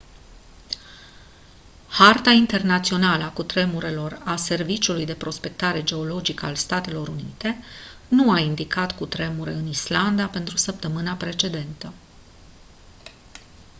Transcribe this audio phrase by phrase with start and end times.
[1.87, 7.57] harta internațională a cutremurelor a serviciului de prospectare geologică al statelor unite
[8.07, 11.93] nu a indicat cutremure în islanda pentru săptămâna precedentă